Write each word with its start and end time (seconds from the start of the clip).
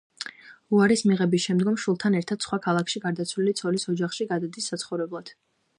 უარის 0.77 1.03
მიღების 1.09 1.43
შემდეგ, 1.49 1.77
შვილთან 1.83 2.17
ერთად 2.21 2.47
სხვა 2.49 2.59
ქალაქში, 2.67 3.03
გარდაცვლილი 3.05 3.55
ცოლის 3.61 3.87
ოჯახში, 3.95 4.29
გადადის 4.35 4.73
საცხოვრებლად. 4.73 5.37